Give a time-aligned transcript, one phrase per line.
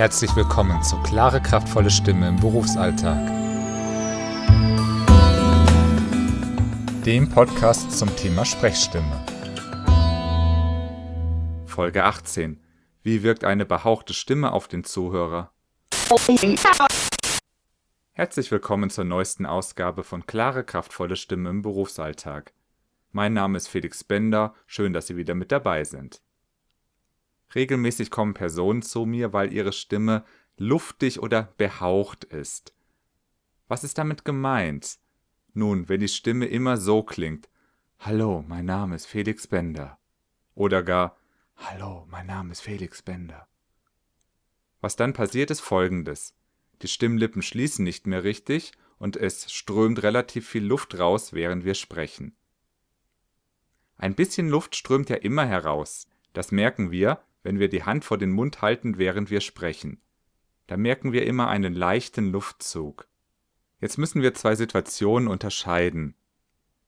[0.00, 3.18] Herzlich willkommen zu Klare, kraftvolle Stimme im Berufsalltag.
[7.04, 9.26] Dem Podcast zum Thema Sprechstimme.
[11.66, 12.58] Folge 18.
[13.02, 15.52] Wie wirkt eine behauchte Stimme auf den Zuhörer?
[18.12, 22.54] Herzlich willkommen zur neuesten Ausgabe von Klare, kraftvolle Stimme im Berufsalltag.
[23.12, 26.22] Mein Name ist Felix Bender, schön, dass Sie wieder mit dabei sind.
[27.54, 30.24] Regelmäßig kommen Personen zu mir, weil ihre Stimme
[30.56, 32.74] luftig oder behaucht ist.
[33.68, 34.98] Was ist damit gemeint?
[35.52, 37.48] Nun, wenn die Stimme immer so klingt,
[37.98, 39.98] Hallo, mein Name ist Felix Bender.
[40.54, 41.16] Oder gar,
[41.56, 43.46] Hallo, mein Name ist Felix Bender.
[44.80, 46.34] Was dann passiert, ist folgendes.
[46.80, 51.74] Die Stimmlippen schließen nicht mehr richtig und es strömt relativ viel Luft raus, während wir
[51.74, 52.34] sprechen.
[53.98, 56.06] Ein bisschen Luft strömt ja immer heraus.
[56.32, 60.00] Das merken wir, wenn wir die Hand vor den Mund halten, während wir sprechen.
[60.66, 63.08] Da merken wir immer einen leichten Luftzug.
[63.80, 66.14] Jetzt müssen wir zwei Situationen unterscheiden.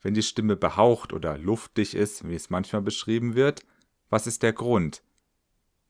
[0.00, 3.64] Wenn die Stimme behaucht oder luftig ist, wie es manchmal beschrieben wird,
[4.08, 5.02] was ist der Grund?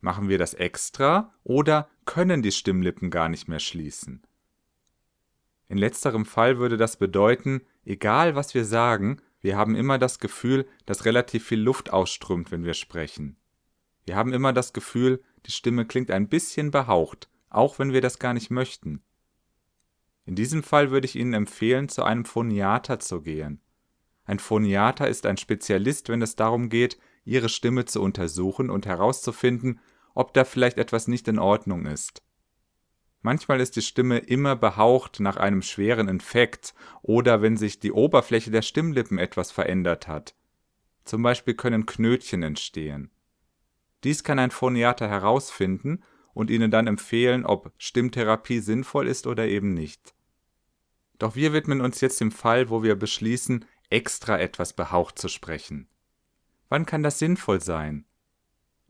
[0.01, 4.23] Machen wir das extra oder können die Stimmlippen gar nicht mehr schließen?
[5.69, 10.67] In letzterem Fall würde das bedeuten, egal was wir sagen, wir haben immer das Gefühl,
[10.87, 13.37] dass relativ viel Luft ausströmt, wenn wir sprechen.
[14.09, 18.19] Wir haben immer das Gefühl, die Stimme klingt ein bisschen behaucht, auch wenn wir das
[18.19, 19.03] gar nicht möchten.
[20.25, 23.61] In diesem Fall würde ich Ihnen empfehlen, zu einem Phoniater zu gehen.
[24.25, 29.79] Ein Phoniater ist ein Spezialist, wenn es darum geht, Ihre Stimme zu untersuchen und herauszufinden,
[30.15, 32.23] ob da vielleicht etwas nicht in Ordnung ist.
[33.21, 38.51] Manchmal ist die Stimme immer behaucht nach einem schweren Infekt oder wenn sich die Oberfläche
[38.51, 40.35] der Stimmlippen etwas verändert hat.
[41.05, 43.11] Zum Beispiel können Knötchen entstehen.
[44.05, 46.03] Dies kann ein Phoniater herausfinden
[46.35, 50.15] und Ihnen dann empfehlen, ob Stimmtherapie sinnvoll ist oder eben nicht.
[51.19, 55.89] Doch wir widmen uns jetzt dem Fall, wo wir beschließen, extra etwas behaucht zu sprechen.
[56.69, 58.05] Wann kann das sinnvoll sein?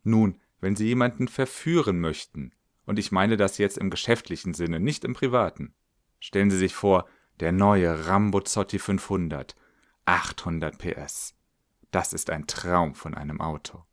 [0.03, 2.53] Nun, wenn Sie jemanden verführen möchten,
[2.85, 5.75] und ich meine das jetzt im geschäftlichen Sinne, nicht im privaten.
[6.21, 7.07] Stellen Sie sich vor,
[7.39, 9.55] der neue Rambozotti 500,
[10.05, 11.35] 800 PS.
[11.91, 13.85] Das ist ein Traum von einem Auto.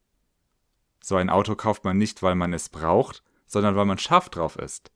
[1.07, 4.55] So ein Auto kauft man nicht, weil man es braucht, sondern weil man scharf drauf
[4.55, 4.91] ist.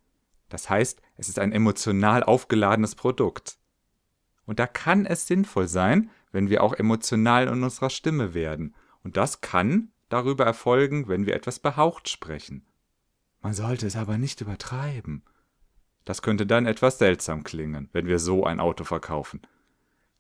[0.50, 3.60] Das heißt, es ist ein emotional aufgeladenes Produkt.
[4.48, 8.74] Und da kann es sinnvoll sein, wenn wir auch emotional in unserer Stimme werden.
[9.04, 12.66] Und das kann darüber erfolgen, wenn wir etwas behaucht sprechen.
[13.42, 15.22] Man sollte es aber nicht übertreiben.
[16.06, 19.44] Das könnte dann etwas seltsam klingen, wenn wir so ein Auto verkaufen.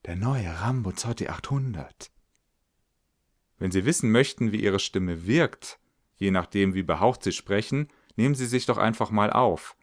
[0.06, 2.12] Der neue Rambo Zotti 800.
[3.60, 5.80] Wenn Sie wissen möchten, wie Ihre Stimme wirkt,
[6.16, 9.76] je nachdem wie behaucht Sie sprechen, nehmen Sie sich doch einfach mal auf.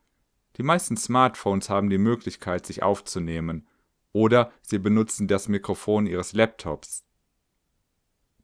[0.57, 3.69] Die meisten Smartphones haben die Möglichkeit, sich aufzunehmen.
[4.13, 7.05] Oder Sie benutzen das Mikrofon Ihres Laptops.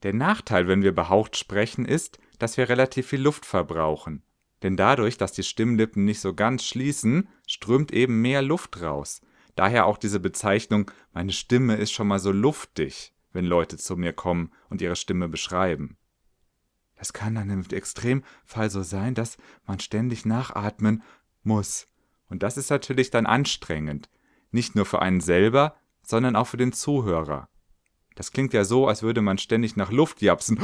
[0.02, 4.22] Der Nachteil, wenn wir behaucht sprechen, ist, dass wir relativ viel Luft verbrauchen.
[4.62, 9.22] Denn dadurch, dass die Stimmlippen nicht so ganz schließen, strömt eben mehr Luft raus.
[9.54, 14.12] Daher auch diese Bezeichnung, meine Stimme ist schon mal so luftig wenn Leute zu mir
[14.12, 15.96] kommen und ihre Stimme beschreiben.
[16.94, 21.02] Es kann dann im Extremfall so sein, dass man ständig nachatmen
[21.42, 21.88] muss.
[22.28, 24.08] Und das ist natürlich dann anstrengend.
[24.50, 27.48] Nicht nur für einen selber, sondern auch für den Zuhörer.
[28.14, 30.62] Das klingt ja so, als würde man ständig nach Luft japsen.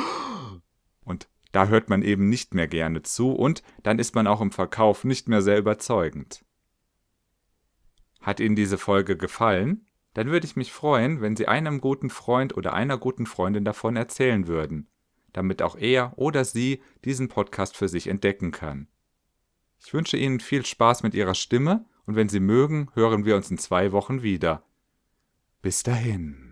[1.01, 4.53] Und da hört man eben nicht mehr gerne zu und dann ist man auch im
[4.53, 6.45] Verkauf nicht mehr sehr überzeugend.
[8.21, 9.88] Hat Ihnen diese Folge gefallen?
[10.19, 13.95] Dann würde ich mich freuen, wenn Sie einem guten Freund oder einer guten Freundin davon
[13.95, 14.89] erzählen würden,
[15.33, 18.89] damit auch er oder sie diesen Podcast für sich entdecken kann.
[19.79, 23.49] Ich wünsche Ihnen viel Spaß mit Ihrer Stimme und wenn Sie mögen, hören wir uns
[23.49, 24.65] in zwei Wochen wieder.
[25.63, 26.48] Bis dahin.